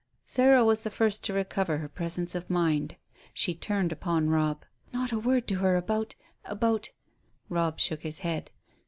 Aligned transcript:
Sarah 0.25 0.65
was 0.65 0.81
the 0.81 0.89
first 0.89 1.23
to 1.25 1.33
recover 1.35 1.77
her 1.77 1.87
presence 1.87 2.33
of 2.33 2.49
mind. 2.49 2.95
She 3.35 3.53
turned 3.53 3.91
upon 3.91 4.31
Robb. 4.31 4.63
"Not 4.91 5.11
a 5.11 5.19
word 5.19 5.47
to 5.49 5.59
her 5.59 5.75
about 5.75 6.15
about" 6.43 6.89
Robb 7.49 7.79
shook 7.79 8.01
his 8.01 8.17
head. 8.25 8.49